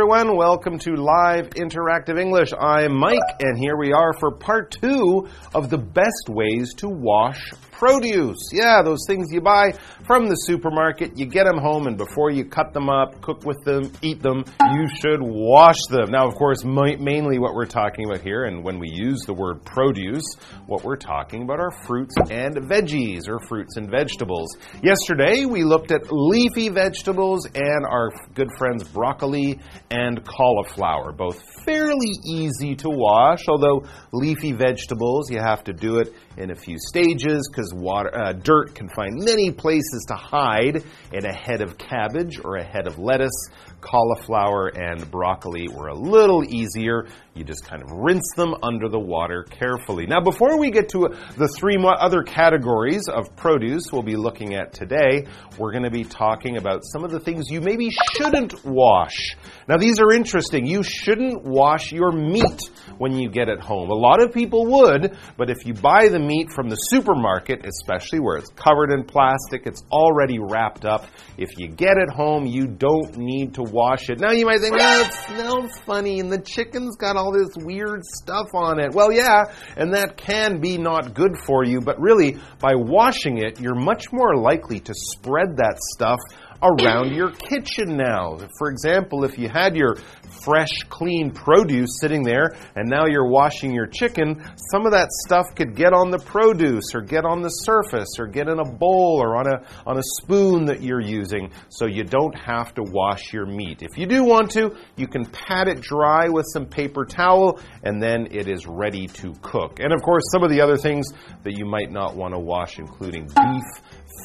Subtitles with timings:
[0.00, 0.34] everyone.
[0.34, 2.54] Welcome to Live Interactive English.
[2.58, 7.52] I'm Mike, and here we are for part two of the best ways to wash
[7.80, 8.50] produce.
[8.52, 9.72] Yeah, those things you buy
[10.06, 13.56] from the supermarket, you get them home, and before you cut them up, cook with
[13.64, 14.44] them, eat them,
[14.74, 16.10] you should wash them.
[16.10, 19.64] Now, of course, mainly what we're talking about here, and when we use the word
[19.64, 20.24] produce,
[20.66, 24.56] what we're talking about are fruits and veggies, or fruits and vegetables.
[24.82, 29.58] Yesterday, we looked at leafy vegetables and our good friends broccoli
[29.90, 36.14] and cauliflower, both fairly easy to wash, although leafy vegetables, you have to do it
[36.36, 40.82] in a few stages because uh, dirt can find many places to hide
[41.12, 43.48] in a head of cabbage or a head of lettuce.
[43.80, 47.06] Cauliflower and broccoli were a little easier.
[47.34, 50.06] You just kind of rinse them under the water carefully.
[50.06, 54.72] Now, before we get to the three other categories of produce we'll be looking at
[54.72, 55.26] today,
[55.58, 59.36] we're going to be talking about some of the things you maybe shouldn't wash.
[59.68, 60.66] Now, these are interesting.
[60.66, 63.90] You shouldn't wash your meat when you get it home.
[63.90, 68.20] A lot of people would, but if you buy the meat from the supermarket, especially
[68.20, 71.06] where it's covered in plastic, it's already wrapped up.
[71.38, 74.20] If you get it home, you don't need to wash it.
[74.20, 78.04] Now you might think, well, it smells funny and the chicken's got all this weird
[78.04, 78.92] stuff on it.
[78.92, 79.44] Well, yeah,
[79.76, 84.12] and that can be not good for you, but really, by washing it, you're much
[84.12, 86.18] more likely to spread that stuff
[86.62, 88.36] around your kitchen now.
[88.58, 89.96] For example, if you had your
[90.44, 95.46] fresh, clean produce sitting there and now you're washing your chicken, some of that stuff
[95.54, 99.18] could get on the produce or get on the surface or get in a bowl
[99.20, 103.32] or on a, on a spoon that you're using so you don't have to wash
[103.32, 103.82] your meat.
[103.82, 108.02] If you do want to, you can pat it dry with some paper towel and
[108.02, 109.80] then it is ready to cook.
[109.80, 111.06] And of course, some of the other things
[111.44, 113.64] that you might not want to wash, including beef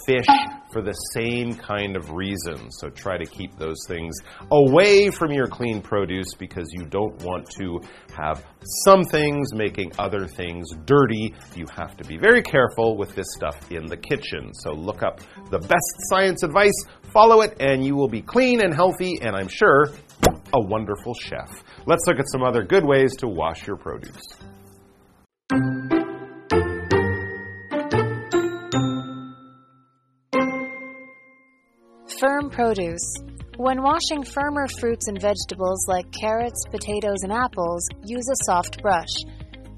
[0.06, 0.26] fish
[0.72, 2.70] for the same kind of reason.
[2.72, 4.16] So try to keep those things
[4.52, 7.80] away from your clean produce because you don't want to
[8.16, 8.46] have
[8.84, 11.34] some things making other things dirty.
[11.56, 14.54] You have to be very careful with this stuff in the kitchen.
[14.54, 18.74] So look up the best science advice, follow it, and you will be clean and
[18.74, 19.92] healthy, and I'm sure
[20.54, 21.64] a wonderful chef.
[21.86, 24.22] Let's look at some other good ways to wash your produce.
[32.26, 33.14] Firm produce.
[33.58, 39.14] When washing firmer fruits and vegetables like carrots, potatoes, and apples, use a soft brush.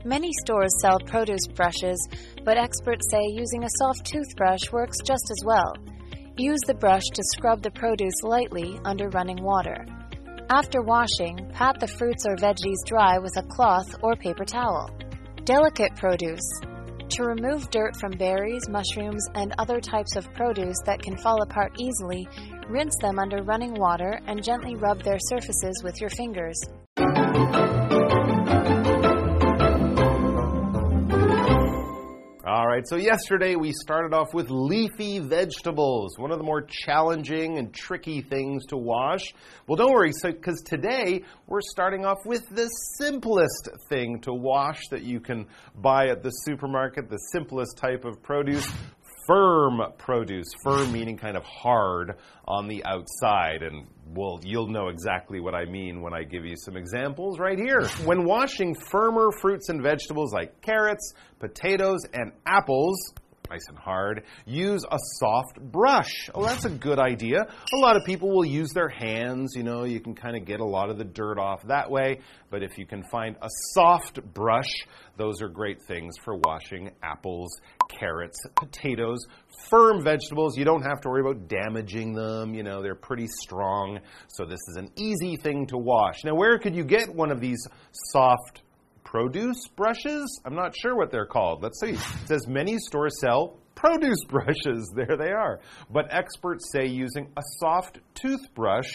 [0.06, 2.00] Many stores sell produce brushes,
[2.46, 5.76] but experts say using a soft toothbrush works just as well.
[6.38, 9.86] Use the brush to scrub the produce lightly under running water.
[10.50, 14.90] After washing, pat the fruits or veggies dry with a cloth or paper towel.
[15.44, 16.50] Delicate produce.
[17.12, 21.72] To remove dirt from berries, mushrooms, and other types of produce that can fall apart
[21.80, 22.28] easily,
[22.70, 26.60] rinse them under running water and gently rub their surfaces with your fingers.
[32.78, 37.74] Right, so yesterday we started off with leafy vegetables, one of the more challenging and
[37.74, 39.24] tricky things to wash.
[39.66, 42.68] Well, don't worry, because so, today we're starting off with the
[43.00, 48.22] simplest thing to wash that you can buy at the supermarket, the simplest type of
[48.22, 48.72] produce
[49.28, 50.48] firm produce.
[50.64, 52.16] Firm meaning kind of hard
[52.48, 53.62] on the outside.
[53.62, 57.60] And well, you'll know exactly what I mean when I give you some examples right
[57.60, 57.88] here.
[58.06, 62.98] When washing firmer fruits and vegetables like carrots, potatoes, and apples,
[63.50, 64.24] nice and hard.
[64.46, 66.30] Use a soft brush.
[66.34, 67.40] Oh, that's a good idea.
[67.74, 69.54] A lot of people will use their hands.
[69.56, 72.20] You know, you can kind of get a lot of the dirt off that way.
[72.50, 74.72] But if you can find a soft brush,
[75.18, 77.50] those are great things for washing apples,
[77.90, 79.26] carrots, potatoes,
[79.70, 80.58] firm vegetables.
[80.58, 82.54] You don't have to worry about damaging them.
[82.54, 84.00] You know, they're pretty strong.
[84.28, 86.24] So this is an easy thing to wash.
[86.24, 88.62] Now, where could you get one of these soft
[89.08, 90.42] produce brushes.
[90.46, 91.64] I'm not sure what they're called.
[91.64, 91.92] Let's see.
[91.92, 94.92] It says many stores sell produce brushes.
[94.94, 95.62] There they are.
[95.90, 98.90] But experts say using a soft toothbrush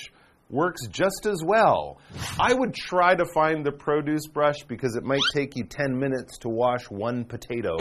[0.51, 1.99] works just as well.
[2.39, 6.39] I would try to find the produce brush because it might take you 10 minutes
[6.41, 7.79] to wash one potato.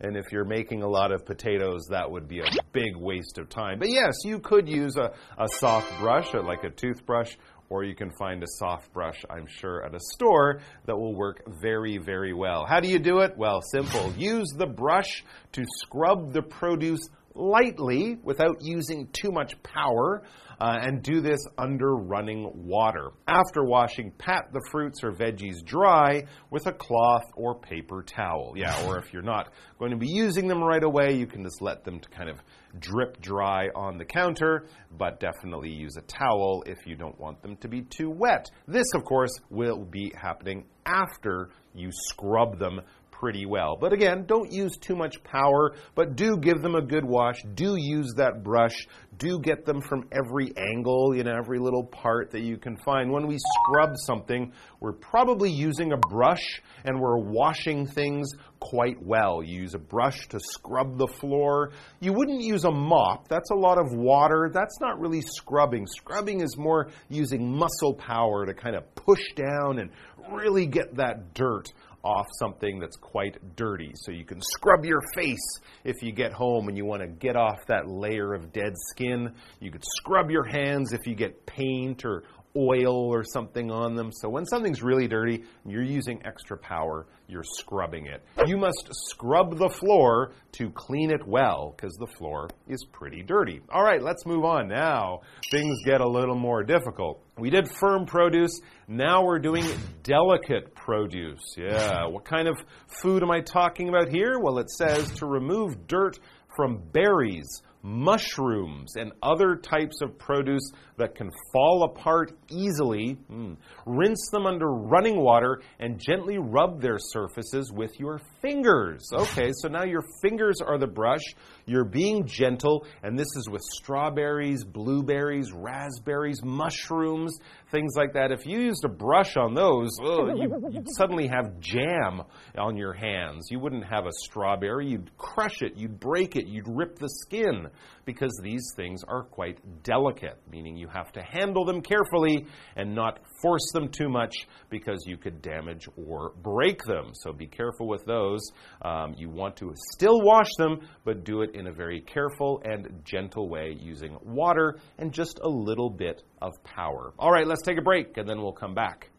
[0.00, 3.50] And if you're making a lot of potatoes, that would be a big waste of
[3.50, 3.78] time.
[3.78, 7.36] But yes, you could use a, a soft brush, like a toothbrush,
[7.74, 11.42] or you can find a soft brush, I'm sure, at a store that will work
[11.60, 12.64] very, very well.
[12.64, 13.36] How do you do it?
[13.36, 14.12] Well, simple.
[14.16, 15.24] Use the brush
[15.54, 17.00] to scrub the produce
[17.34, 20.22] lightly without using too much power.
[20.60, 23.10] Uh, and do this under running water.
[23.26, 28.54] After washing, pat the fruits or veggies dry with a cloth or paper towel.
[28.54, 31.60] Yeah, or if you're not going to be using them right away, you can just
[31.60, 32.38] let them to kind of
[32.78, 34.66] drip dry on the counter,
[34.96, 38.48] but definitely use a towel if you don't want them to be too wet.
[38.68, 42.80] This, of course, will be happening after you scrub them
[43.18, 43.76] pretty well.
[43.80, 47.42] But again, don't use too much power, but do give them a good wash.
[47.54, 48.86] Do use that brush.
[49.16, 53.12] Do get them from every angle, you know, every little part that you can find.
[53.12, 58.28] When we scrub something, we're probably using a brush and we're washing things
[58.58, 59.42] quite well.
[59.42, 61.70] You use a brush to scrub the floor.
[62.00, 63.28] You wouldn't use a mop.
[63.28, 64.50] That's a lot of water.
[64.52, 65.86] That's not really scrubbing.
[65.86, 69.90] Scrubbing is more using muscle power to kind of push down and
[70.32, 71.72] really get that dirt
[72.04, 73.92] off something that's quite dirty.
[73.94, 77.36] So you can scrub your face if you get home and you want to get
[77.36, 79.34] off that layer of dead skin.
[79.60, 82.24] You could scrub your hands if you get paint or
[82.56, 84.12] oil or something on them.
[84.12, 88.22] So when something's really dirty you're using extra power, you're scrubbing it.
[88.46, 93.60] You must scrub the floor to clean it well because the floor is pretty dirty.
[93.72, 95.22] All right, let's move on now.
[95.50, 97.24] Things get a little more difficult.
[97.38, 98.60] We did firm produce.
[98.86, 99.64] Now we're doing
[100.04, 101.56] delicate produce.
[101.56, 102.06] Yeah.
[102.06, 102.56] What kind of
[103.02, 104.38] food am I talking about here?
[104.38, 106.20] Well, it says to remove dirt
[106.56, 113.18] from berries mushrooms, and other types of produce that can fall apart easily.
[113.30, 113.58] Mm.
[113.84, 119.08] Rinse them under running water and gently rub their surfaces with your fingers.
[119.12, 121.22] Okay, so now your fingers are the brush.
[121.66, 127.38] You're being gentle, and this is with strawberries, blueberries, raspberries, mushrooms,
[127.70, 128.32] things like that.
[128.32, 132.22] If you used a brush on those, ugh, oh, you, would suddenly have jam
[132.58, 133.48] on your hands.
[133.50, 134.88] You wouldn't have a strawberry.
[134.88, 137.68] You'd crush it, you'd break it, you'd rip the skin
[138.04, 142.46] because these things are quite delicate, meaning you have to handle them carefully
[142.76, 147.12] and not force them too much because you could damage or break them.
[147.14, 148.33] So be careful with those.
[148.82, 153.02] Um, you want to still wash them, but do it in a very careful and
[153.04, 157.12] gentle way using water and just a little bit of power.
[157.18, 159.10] All right, let's take a break and then we'll come back.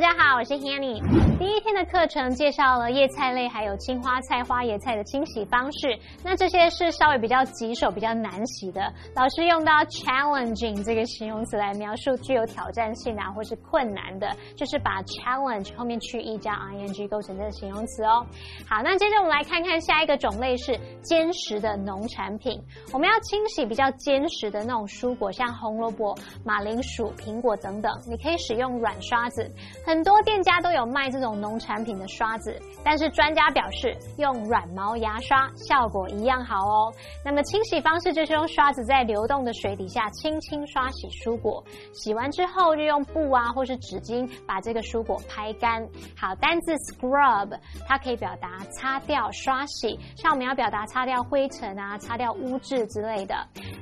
[0.00, 1.02] 大家好，我是 Hanny。
[1.40, 5.98] 第一天的课程介绍了叶菜类还有青花菜、花椰菜的清洗方式。
[6.22, 8.80] 那这些是稍微比较棘手、比较难洗的。
[9.16, 18.24] 老师用到 challenging 这个形容词来描述具有挑战性啊，或是困难的，就是把 challenge 后面去 e 加 ing 构成这个形容词哦。
[18.68, 22.62] 好，那接着我们来看看下一个种类是坚实的农产品。
[22.92, 29.50] 我们要清洗比较坚实的那种蔬果，像红萝卜、马铃薯、苹果等等，你可以使用软刷子。
[29.88, 31.38] 很多店家都有卖这种。
[31.38, 36.92] 农产品的刷子，但是专家表示用软毛牙刷效果一样好哦。
[37.24, 41.62] 那么清洗方式就是用刷子在流动的水底下轻轻刷洗蔬果，
[41.92, 45.80] 洗完之后就用布啊或是纸巾把这个蔬果拍干。
[46.16, 47.56] 好，单字 scrub
[47.86, 53.34] 它可以表达擦掉、刷洗，像我们要表达擦掉灰尘啊、擦掉污渍之类的。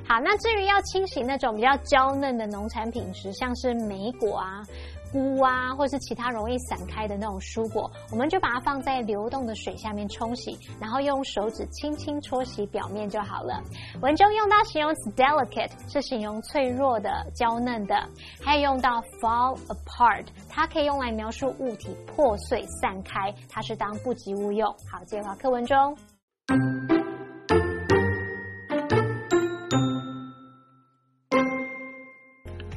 [0.07, 4.61] 好，那至于要清洗那种比较娇嫩的农产品时，像是莓果啊。
[5.17, 13.59] 菇啊，或是其他容易散开的那种蔬果，我们就把它放在流动的水下面冲洗，然后用手指轻轻搓洗表面就好了。
[14.01, 17.95] 文中用到形容词 delicate 是形容脆弱的、娇嫩的，
[18.43, 24.69] 还有用到 fall apart，它可以用来描述物体破碎散开，它是当不及物用。
[24.91, 25.97] 好，接话课文中。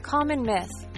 [0.03, 0.90] Common myth.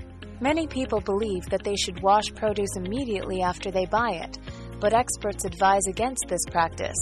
[0.43, 4.39] Many people believe that they should wash produce immediately after they buy it,
[4.81, 6.97] but experts advise against this practice.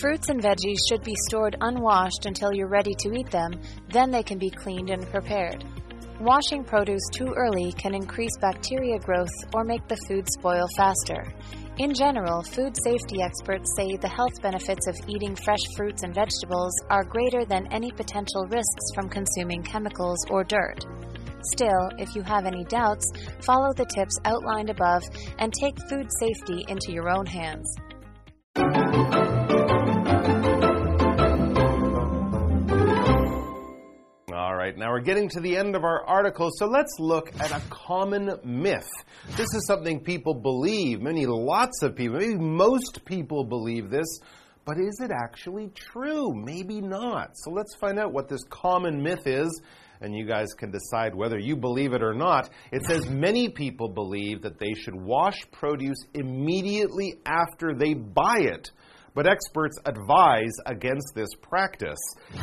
[0.00, 3.60] Fruits and veggies should be stored unwashed until you're ready to eat them,
[3.90, 5.66] then they can be cleaned and prepared.
[6.18, 11.30] Washing produce too early can increase bacteria growth or make the food spoil faster.
[11.76, 16.72] In general, food safety experts say the health benefits of eating fresh fruits and vegetables
[16.88, 20.86] are greater than any potential risks from consuming chemicals or dirt.
[21.44, 25.02] Still, if you have any doubts, follow the tips outlined above
[25.38, 27.74] and take food safety into your own hands.
[34.32, 37.50] All right, now we're getting to the end of our article, so let's look at
[37.50, 38.88] a common myth.
[39.36, 44.20] This is something people believe, many, lots of people, maybe most people believe this,
[44.64, 46.32] but is it actually true?
[46.32, 47.30] Maybe not.
[47.34, 49.60] So let's find out what this common myth is
[50.02, 52.50] and you guys can decide whether you believe it or not.
[52.70, 58.70] It says many people believe that they should wash produce immediately after they buy it.
[59.14, 61.98] But experts advise against this practice.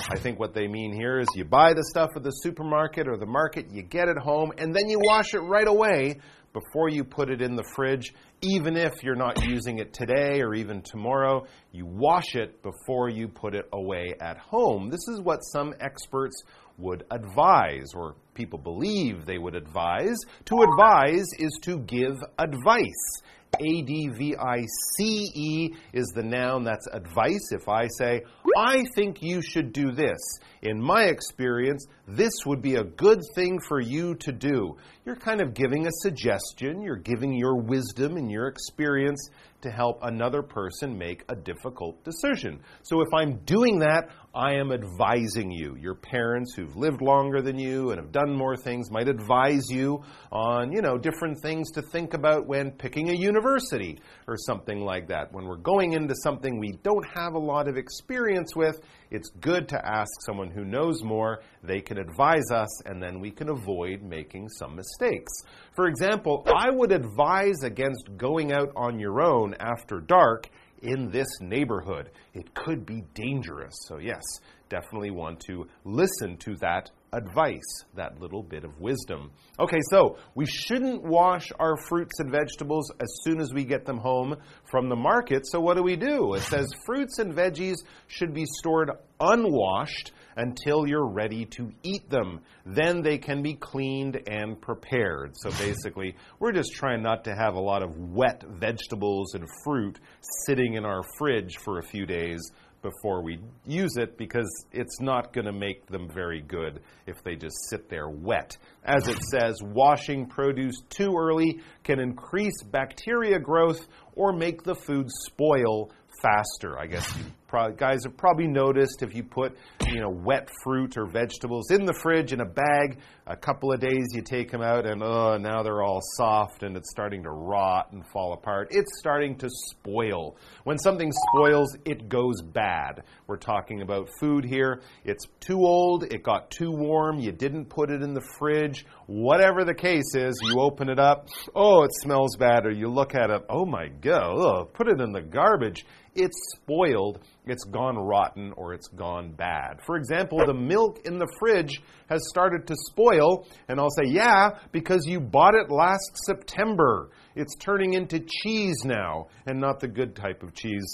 [0.09, 3.17] I think what they mean here is you buy the stuff at the supermarket or
[3.17, 6.19] the market, you get it home, and then you wash it right away
[6.53, 10.53] before you put it in the fridge, even if you're not using it today or
[10.53, 11.45] even tomorrow.
[11.71, 14.89] You wash it before you put it away at home.
[14.89, 16.43] This is what some experts
[16.79, 20.17] would advise, or people believe they would advise.
[20.45, 23.21] To advise is to give advice.
[23.59, 24.59] A D V I
[24.95, 27.51] C E is the noun that's advice.
[27.51, 28.21] If I say,
[28.55, 30.19] I think you should do this,
[30.61, 34.77] in my experience, this would be a good thing for you to do.
[35.03, 39.29] You're kind of giving a suggestion, you're giving your wisdom and your experience
[39.61, 42.61] to help another person make a difficult decision.
[42.83, 45.75] So if I'm doing that, I am advising you.
[45.79, 50.03] Your parents who've lived longer than you and have done more things might advise you
[50.31, 55.07] on, you know, different things to think about when picking a university or something like
[55.07, 55.33] that.
[55.33, 58.79] When we're going into something we don't have a lot of experience with,
[59.11, 61.41] it's good to ask someone who knows more.
[61.63, 65.31] They can advise us, and then we can avoid making some mistakes.
[65.75, 70.49] For example, I would advise against going out on your own after dark
[70.81, 72.11] in this neighborhood.
[72.33, 73.73] It could be dangerous.
[73.87, 74.21] So, yes,
[74.69, 79.31] definitely want to listen to that advice, that little bit of wisdom.
[79.59, 83.97] Okay, so we shouldn't wash our fruits and vegetables as soon as we get them
[83.97, 84.35] home
[84.69, 85.47] from the market.
[85.47, 86.33] So, what do we do?
[86.33, 92.39] It says fruits and veggies should be stored unwashed until you're ready to eat them.
[92.65, 95.31] Then they can be cleaned and prepared.
[95.35, 99.99] So basically, we're just trying not to have a lot of wet vegetables and fruit
[100.45, 102.39] sitting in our fridge for a few days
[102.81, 107.35] before we use it because it's not going to make them very good if they
[107.35, 108.57] just sit there wet.
[108.83, 115.07] As it says, washing produce too early can increase bacteria growth or make the food
[115.09, 116.77] spoil faster.
[116.77, 120.95] I guess you probably, guys have probably noticed if you put you know wet fruit
[120.97, 124.61] or vegetables in the fridge in a bag, a couple of days you take them
[124.61, 128.67] out and oh now they're all soft and it's starting to rot and fall apart.
[128.71, 130.37] It's starting to spoil.
[130.63, 133.03] When something spoils, it goes bad.
[133.27, 134.81] We're talking about food here.
[135.03, 138.85] It's too old, it got too warm, you didn't put it in the fridge.
[139.07, 143.15] Whatever the case is, you open it up, oh it smells bad, or you look
[143.15, 145.83] at it, oh my god, oh, put it in the garbage
[146.15, 149.79] it's spoiled, it's gone rotten, or it's gone bad.
[149.85, 154.51] For example, the milk in the fridge has started to spoil, and I'll say, Yeah,
[154.71, 157.09] because you bought it last September.
[157.35, 160.85] It's turning into cheese now, and not the good type of cheese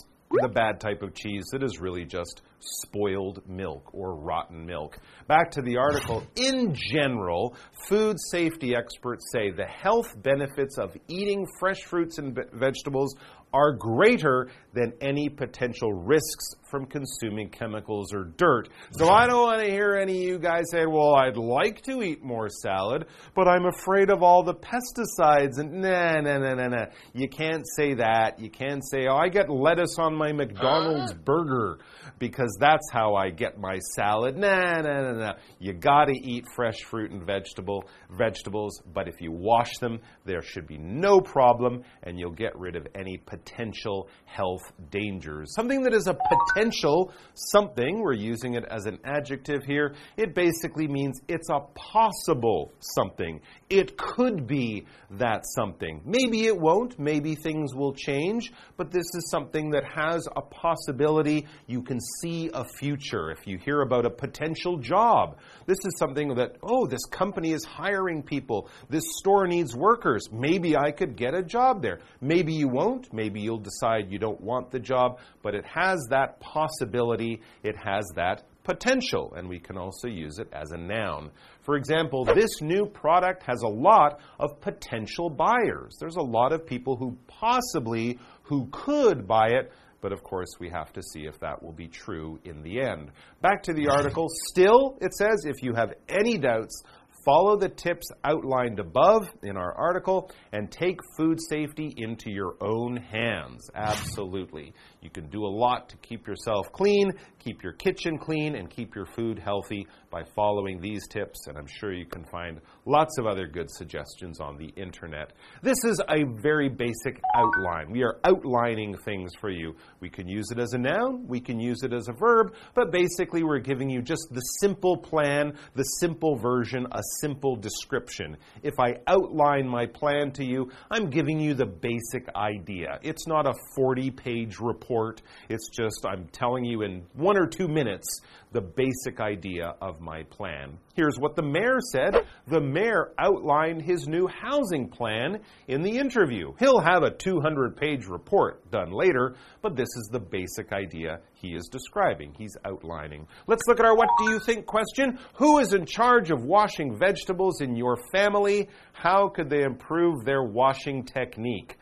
[0.42, 4.98] the bad type of cheese that is really just spoiled milk or rotten milk.
[5.28, 6.24] Back to the article.
[6.36, 7.56] In general,
[7.88, 13.16] food safety experts say the health benefits of eating fresh fruits and vegetables
[13.56, 18.68] are greater than any potential risks from consuming chemicals or dirt.
[18.98, 22.02] So I don't want to hear any of you guys say, well, I'd like to
[22.02, 25.58] eat more salad, but I'm afraid of all the pesticides.
[25.58, 26.86] And nah, nah, nah, nah, nah.
[27.14, 28.42] You can't say that.
[28.42, 31.80] You can't say, oh, I get lettuce on my McDonald's burger
[32.20, 34.36] because that's how I get my salad.
[34.36, 35.34] Nah, nah, nah, nah.
[35.60, 40.42] You got to eat fresh fruit and vegetable vegetables, but if you wash them, there
[40.42, 45.54] should be no problem, and you'll get rid of any potential health dangers.
[45.56, 49.96] Something that is a potential something, we're using it as an adjective here.
[50.18, 53.42] It basically means it's a possible something.
[53.70, 56.02] It could be that something.
[56.06, 57.00] Maybe it won't.
[57.00, 61.48] Maybe things will change, but this is something that has a possibility.
[61.68, 63.32] You can see a future.
[63.32, 67.66] If you hear about a potential job, this is something that, oh, this company is
[67.66, 68.70] hiring people.
[68.90, 70.28] This store needs workers.
[70.32, 72.00] Maybe I could get a job there.
[72.22, 73.12] Maybe you won't.
[73.14, 76.55] Maybe you'll decide you don't want the job, but it has that possibility.
[76.56, 81.30] Possibility, it has that potential, and we can also use it as a noun.
[81.64, 85.98] For example, this new product has a lot of potential buyers.
[86.00, 90.70] There's a lot of people who possibly who could buy it, but of course we
[90.70, 93.12] have to see if that will be true in the end.
[93.42, 94.28] Back to the article.
[94.48, 96.84] Still, it says if you have any doubts,
[97.26, 102.98] Follow the tips outlined above in our article and take food safety into your own
[102.98, 103.68] hands.
[103.74, 104.76] Absolutely.
[105.02, 108.94] You can do a lot to keep yourself clean, keep your kitchen clean, and keep
[108.94, 111.48] your food healthy by following these tips.
[111.48, 115.34] And I'm sure you can find lots of other good suggestions on the internet.
[115.64, 117.92] This is a very basic outline.
[117.92, 119.76] We are outlining things for you.
[120.00, 122.92] We can use it as a noun, we can use it as a verb, but
[122.92, 128.38] basically, we're giving you just the simple plan, the simple version, a simple description.
[128.64, 133.00] If I outline my plan to you, I'm giving you the basic idea.
[133.02, 137.68] It's not a 40 page report, it's just I'm telling you in one or two
[137.68, 138.08] minutes
[138.56, 140.78] the basic idea of my plan.
[140.96, 142.26] Here's what the mayor said.
[142.48, 146.54] The mayor outlined his new housing plan in the interview.
[146.58, 151.50] He'll have a 200 page report done later, but this is the basic idea he
[151.50, 152.34] is describing.
[152.38, 153.28] He's outlining.
[153.46, 155.20] Let's look at our what do you think question.
[155.36, 158.70] Who is in charge of washing vegetables in your family?
[158.94, 161.78] How could they improve their washing technique?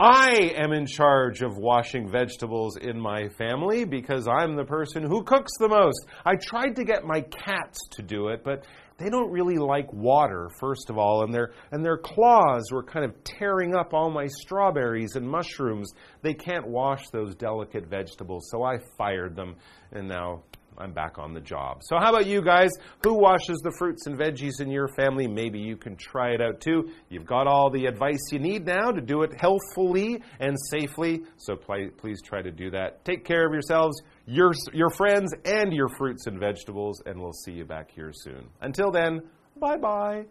[0.00, 5.24] I am in charge of washing vegetables in my family because I'm the person who
[5.24, 6.06] cooks the most.
[6.24, 8.64] I tried to get my cats to do it, but
[8.98, 13.04] they don't really like water, first of all, and their and their claws were kind
[13.04, 15.90] of tearing up all my strawberries and mushrooms.
[16.22, 19.56] They can't wash those delicate vegetables, so I fired them,
[19.90, 20.44] and now
[20.78, 21.82] I'm back on the job.
[21.82, 22.70] So, how about you guys?
[23.04, 25.26] Who washes the fruits and veggies in your family?
[25.26, 26.90] Maybe you can try it out too.
[27.08, 31.22] You've got all the advice you need now to do it healthfully and safely.
[31.36, 33.04] So, please try to do that.
[33.04, 37.52] Take care of yourselves, your, your friends, and your fruits and vegetables, and we'll see
[37.52, 38.48] you back here soon.
[38.60, 39.20] Until then,
[39.58, 40.24] bye bye.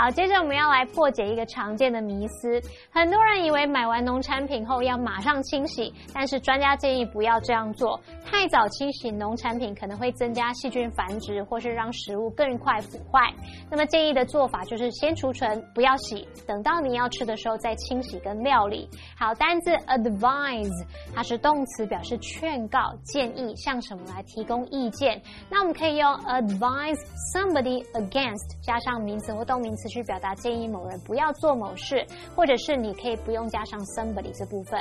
[0.00, 2.62] 好，接着我们要来破解一个常见的迷思。
[2.88, 8.00] 很多人以为买完农产品后要马上清洗，但是专家建议不要这样做。
[8.24, 13.28] 太早清洗农产品可能会增加细菌繁殖，或是让食物更快腐坏。
[13.68, 18.88] 那么建议的做法就是先储存，不要洗，等到你要吃的时候再清洗跟料理。
[19.18, 25.20] 好，单字 advise 它是动词，表示劝告、建议，向什么来提供意见。
[25.50, 27.00] 那我们可以用 advise
[27.34, 29.87] somebody against 加上名词或动名词。
[29.88, 34.80] 去表达建议某人不要做某事，或者是你可以不用加上 somebody 这部分。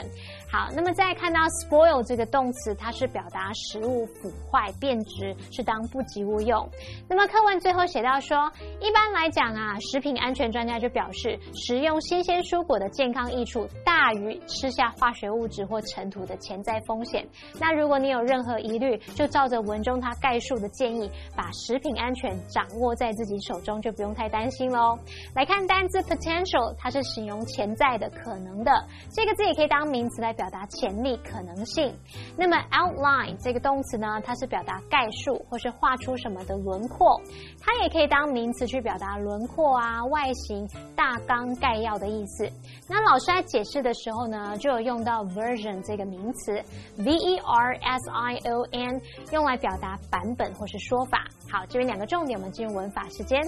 [0.52, 6.70] 好，那么再看到 spoil 这个动词，它是表达食物腐坏变质，是当不及物用。
[7.10, 17.28] 那么课文最后写到说，一般来讲啊，食品安全专家就表示，食用新鲜蔬果的健康益处大于吃下化学物质或尘土的潜在风险。
[17.60, 24.96] 那如果你有任何疑虑，就照着文中它概述的建议，把食品安全掌握在自己手中，就不用太担心喽。
[25.36, 28.71] 来看单字 potential，它是形容潜在的、可能的。
[29.12, 31.93] 这个字也可以当名词来表达潜力、可能性。
[32.38, 37.21] 那么 outline 这个动词呢，它是表达概述或是画出什么的轮廓。
[37.62, 42.49] 它也可以当名词去表达轮廓啊、外形、大纲、概要的意思。
[42.89, 46.53] 那老师在解释的时候呢，就有用到 version 这个名词
[46.97, 51.25] ，v e r s i o n，用来表达版本或是说法。
[51.49, 53.41] 好，这边两个重点，我们进入文法时间。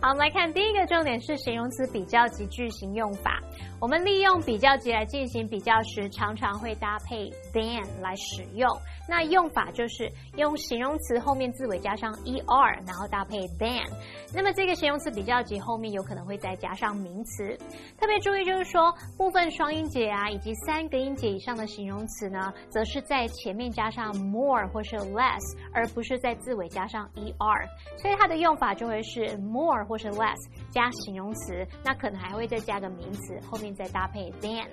[0.00, 3.38] 好，我们来看第一个重点是形容词比较级句型用法。
[3.78, 8.68] 我们利用比较级来进行比较时，常常会搭配 than 来使用。
[9.08, 13.84] 那用法就是用形容词后面字尾加上 er，然后搭配 than。
[14.32, 17.56] 那么这个形容词比较级后面有可能会再加上名词。
[17.98, 25.40] 特别注意就是说，部分双音节啊，以及三个音节以上的形容词呢，则是在前面加上 more 或是 less，
[25.72, 27.68] 而不是在字尾加上 er。
[27.98, 30.38] 所以它的用法就会是 more 或是 less
[30.70, 34.66] 加形容词，那可能还会再加个名词，后面再搭配 than。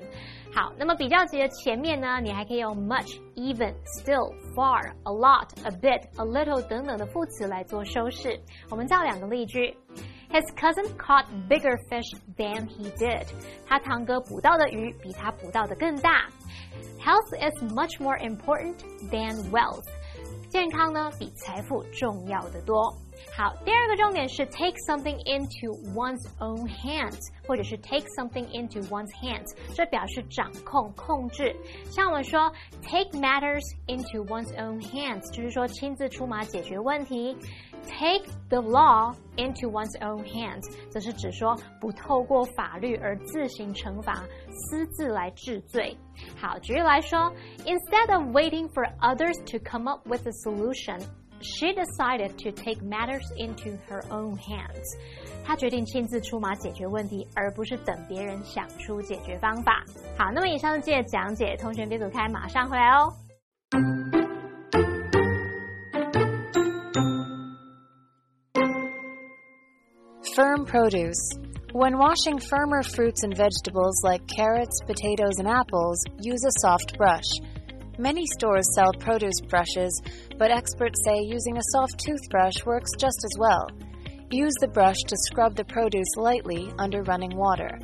[0.54, 8.38] 好，那么比较级的前面呢，你还可以用 much、even、still、far、a lot、a bit、a little 等等的副词来做修饰。
[8.70, 9.77] 我们造两个例句：
[10.31, 13.27] His cousin caught bigger fish than he did。
[13.66, 16.29] 他堂哥捕到的鱼比他捕到的更大。
[17.01, 18.77] Health is much more important
[19.11, 19.85] than wealth。
[20.48, 22.94] 健康呢，比财富重要的多。
[23.37, 31.55] 好，第二个重点是 take something into one's own hands，或者是 take something into one's hands，这表示掌控、控制。
[31.90, 37.37] 像我们说 take matters into one's own hands，就是说亲自出马解决问题。
[37.98, 45.96] Take the law into one's own hands，则是指说不透过法律而自行惩罚、私自来治罪。
[46.37, 47.33] 好，举例来说，
[47.64, 51.01] Instead of waiting for others to come up with a solution。
[51.41, 54.58] she decided to take matters into her own hands.
[54.58, 54.97] hands。
[55.43, 59.84] 她决定亲自出马解决问题，而不是等别人想出解决方法。
[60.17, 63.13] 好，那么以上是今天的讲解，同学别走开，马上回来哦。
[70.36, 71.17] Firm produce.
[71.73, 77.28] When washing firmer fruits and vegetables like carrots, potatoes, and apples, use a soft brush.
[77.99, 80.01] Many stores sell produce brushes,
[80.38, 83.67] but experts say using a soft toothbrush works just as well.
[84.29, 87.79] Use the brush to scrub the produce lightly under running water.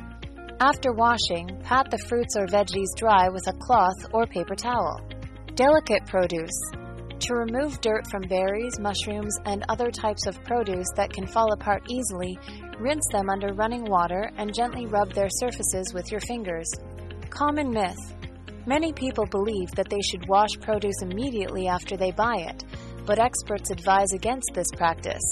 [0.60, 5.00] After washing, pat the fruits or veggies dry with a cloth or paper towel.
[5.56, 6.60] Delicate produce.
[7.18, 11.82] To remove dirt from berries, mushrooms, and other types of produce that can fall apart
[11.90, 12.38] easily,
[12.78, 16.70] rinse them under running water and gently rub their surfaces with your fingers.
[17.30, 18.14] Common myth.
[18.66, 22.64] Many people believe that they should wash produce immediately after they buy it,
[23.04, 25.22] but experts advise against this practice.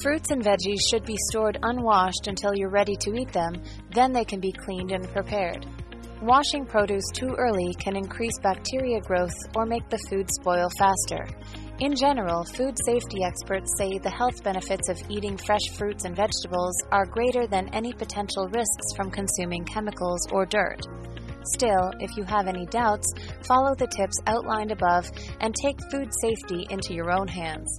[0.00, 3.54] Fruits and veggies should be stored unwashed until you're ready to eat them,
[3.92, 5.66] then they can be cleaned and prepared.
[6.22, 11.26] Washing produce too early can increase bacteria growth or make the food spoil faster.
[11.80, 16.76] In general, food safety experts say the health benefits of eating fresh fruits and vegetables
[16.92, 20.86] are greater than any potential risks from consuming chemicals or dirt.
[21.44, 23.12] Still, if you have any doubts,
[23.46, 27.76] follow the tips outlined above and take food safety into your own hands.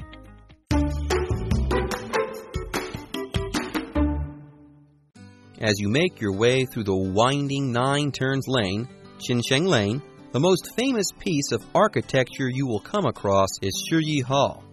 [5.60, 8.88] As you make your way through the winding Nine Turns Lane,
[9.20, 14.64] Qinsheng Lane, the most famous piece of architecture you will come across is Shiyi Hall.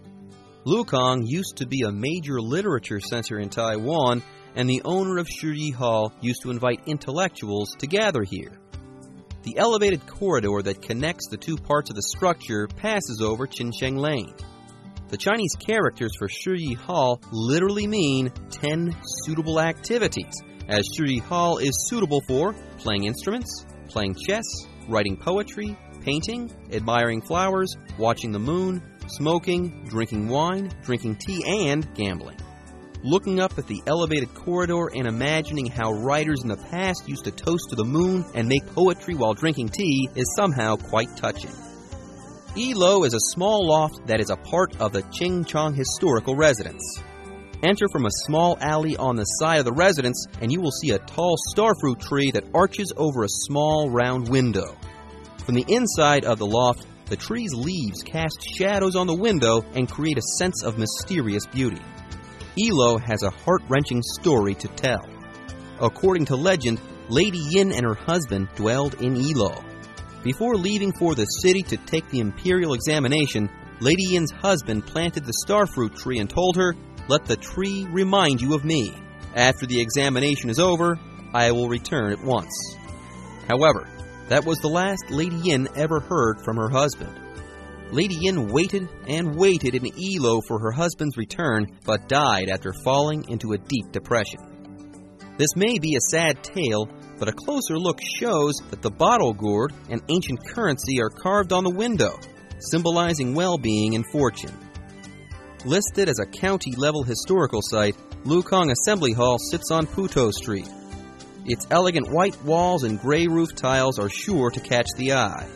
[0.65, 4.23] Lukang used to be a major literature center in Taiwan,
[4.55, 8.57] and the owner of Shiyi Hall used to invite intellectuals to gather here.
[9.43, 14.33] The elevated corridor that connects the two parts of the structure passes over Qinsheng Lane.
[15.07, 20.33] The Chinese characters for Shiyi Hall literally mean 10 suitable activities,
[20.67, 24.45] as Shiyi Hall is suitable for playing instruments, playing chess,
[24.87, 32.37] writing poetry, painting, admiring flowers, watching the moon, smoking, drinking wine, drinking tea, and gambling.
[33.01, 37.31] Looking up at the elevated corridor and imagining how writers in the past used to
[37.31, 41.51] toast to the moon and make poetry while drinking tea is somehow quite touching.
[42.55, 46.99] Yilo is a small loft that is a part of the Qingchang Historical Residence.
[47.63, 50.91] Enter from a small alley on the side of the residence, and you will see
[50.91, 54.75] a tall starfruit tree that arches over a small round window.
[55.45, 59.89] From the inside of the loft, the tree's leaves cast shadows on the window and
[59.89, 61.81] create a sense of mysterious beauty.
[62.57, 65.05] Yilo has a heart wrenching story to tell.
[65.81, 69.63] According to legend, Lady Yin and her husband dwelled in Yilo.
[70.23, 75.33] Before leaving for the city to take the imperial examination, Lady Yin's husband planted the
[75.45, 76.75] starfruit tree and told her,
[77.07, 78.93] Let the tree remind you of me.
[79.35, 80.99] After the examination is over,
[81.33, 82.51] I will return at once.
[83.47, 83.87] However,
[84.27, 87.18] that was the last Lady Yin ever heard from her husband.
[87.91, 93.25] Lady Yin waited and waited in Yilo for her husband's return, but died after falling
[93.29, 94.39] into a deep depression.
[95.37, 99.73] This may be a sad tale, but a closer look shows that the bottle gourd
[99.89, 102.19] and ancient currency are carved on the window,
[102.59, 104.53] symbolizing well being and fortune.
[105.65, 110.69] Listed as a county level historical site, Lukang Assembly Hall sits on Puto Street.
[111.45, 115.47] Its elegant white walls and gray roof tiles are sure to catch the eye.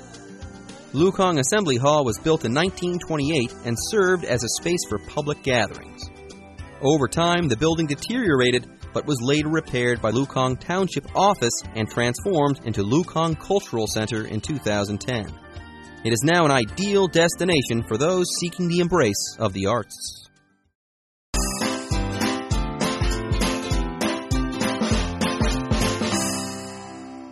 [0.94, 6.04] Lukang Assembly Hall was built in 1928 and served as a space for public gatherings.
[6.84, 12.62] Over time, the building deteriorated but was later repaired by Lukang Township Office and transformed
[12.66, 15.34] into Lukang Cultural Center in 2010.
[16.06, 20.23] It is now an ideal destination for those seeking the embrace of the arts.